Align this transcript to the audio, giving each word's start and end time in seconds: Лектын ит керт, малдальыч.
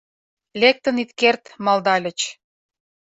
Лектын 0.61 0.95
ит 1.03 1.11
керт, 1.19 1.43
малдальыч. 1.65 2.19